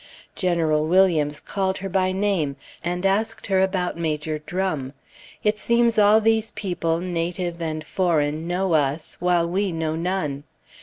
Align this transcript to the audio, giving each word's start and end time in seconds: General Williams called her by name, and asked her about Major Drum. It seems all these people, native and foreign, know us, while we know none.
General 0.35 0.87
Williams 0.87 1.39
called 1.39 1.77
her 1.77 1.87
by 1.87 2.11
name, 2.11 2.55
and 2.83 3.05
asked 3.05 3.45
her 3.45 3.61
about 3.61 3.99
Major 3.99 4.39
Drum. 4.39 4.93
It 5.43 5.59
seems 5.59 5.99
all 5.99 6.19
these 6.19 6.49
people, 6.49 6.99
native 6.99 7.61
and 7.61 7.83
foreign, 7.83 8.47
know 8.47 8.73
us, 8.73 9.17
while 9.19 9.47
we 9.47 9.71
know 9.71 9.95
none. 9.95 10.41